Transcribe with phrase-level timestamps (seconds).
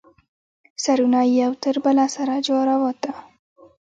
[0.83, 3.11] سرونه یې یو تر بله سره جارواته.